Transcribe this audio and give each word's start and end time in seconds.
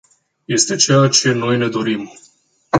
Este 0.47 0.75
ceea 0.75 1.07
ce 1.07 1.31
noi 1.31 1.57
ne 1.57 1.67
dorim. 1.67 2.11